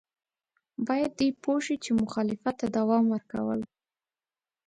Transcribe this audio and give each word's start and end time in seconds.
باید 0.87 1.11
دوی 1.17 1.31
پوه 1.43 1.57
شي 1.65 1.75
چې 1.83 1.91
مخالفت 2.01 2.55
ته 2.61 2.67
دوام 2.77 3.05
ورکول. 3.13 3.59